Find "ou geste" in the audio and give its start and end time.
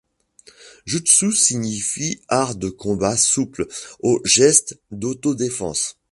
4.01-4.79